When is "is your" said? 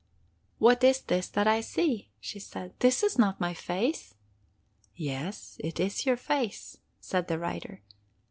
5.79-6.17